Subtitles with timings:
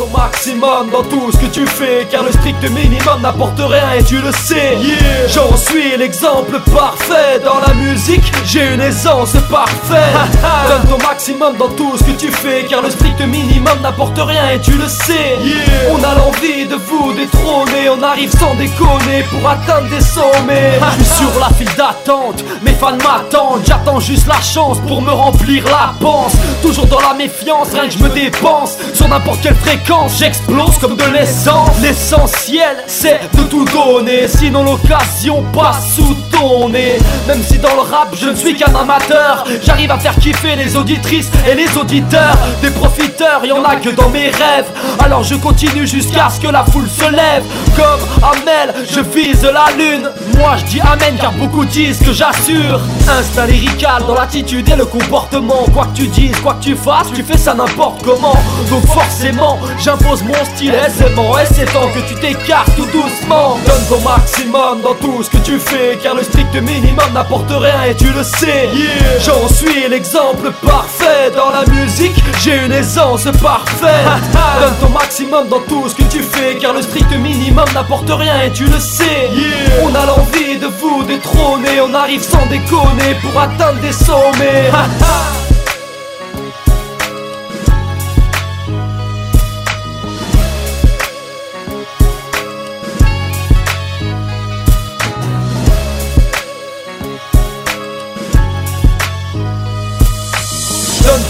[0.00, 4.02] ton maximum dans tout ce que tu fais Car le strict minimum n'apporte rien et
[4.02, 4.78] tu le sais.
[5.28, 10.40] J'en suis l'exemple parfait Dans la musique j'ai une aisance parfaite.
[10.68, 14.50] Donne ton maximum dans tout ce que tu fais Car le strict minimum n'apporte rien
[14.50, 15.36] et tu le sais.
[15.90, 15.99] On
[16.30, 17.88] a l'envie de vous détrôner.
[17.90, 20.78] On arrive sans déconner pour atteindre des sommets.
[20.98, 23.62] Je suis sur la file d'attente Mes fans m'attendent.
[23.66, 26.32] J'attends juste la chance pour me remplir la panse.
[26.62, 28.76] Toujours dans la méfiance Rien que je me dépense.
[28.94, 31.80] Sur n'importe quelle fréquence J'explose comme de l'essence.
[31.82, 34.28] L'essentiel c'est de tout donner.
[34.28, 36.98] Sinon l'occasion passe sous ton nez.
[37.26, 40.76] Même si dans le rap je ne suis qu'un amateur J'arrive à faire kiffer les
[40.76, 42.36] auditrices et les auditeurs.
[42.62, 44.66] Des profiteurs, y en a que dans mes rêves.
[44.98, 47.44] Alors je continue jusqu'à ce que la foule se lève.
[47.76, 50.10] Comme Amel, je vise la lune.
[50.36, 52.80] Moi je dis amen car beaucoup disent que j'assure.
[53.08, 55.64] Instinct lyrical dans l'attitude et le comportement.
[55.72, 58.36] Quoi que tu dises, quoi que tu fasses, tu fais ça n'importe comment.
[58.68, 61.38] Donc forcément, j'impose mon style aisément.
[61.38, 63.58] Et c'est temps que tu t'écartes tout doucement.
[63.64, 67.84] Donne ton maximum dans tout ce que tu fais Car le strict minimum n'apporte rien
[67.88, 68.68] et tu le sais.
[69.24, 71.30] J'en suis l'exemple parfait.
[71.36, 74.06] Dans la musique, j'ai une aisance parfaite.
[74.60, 78.42] Donne ton maximum dans tout ce que tu fais Car le strict minimum n'apporte rien
[78.42, 79.30] et tu le sais.
[79.82, 84.70] On a l'envie de vous détrôner On arrive sans déconner pour atteindre des sommets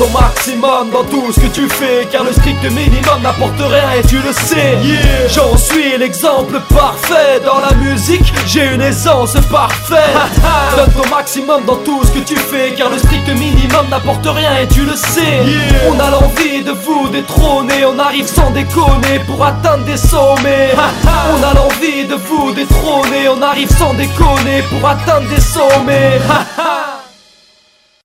[0.00, 4.06] ton maximum dans tout ce que tu fais Car le strict minimum n'apporte rien et
[4.06, 4.78] tu le sais.
[5.28, 10.16] J'en suis l'exemple parfait Dans la musique j'ai une aisance parfaite.
[10.76, 14.56] Donne ton maximum dans tout ce que tu fais Car le strict minimum n'apporte rien
[14.62, 15.42] et tu le sais.
[15.88, 20.70] On a l'envie de vous détrôner On arrive sans déconner pour atteindre des sommets.
[21.34, 26.20] On a l'envie de vous détrôner On arrive sans déconner pour atteindre des sommets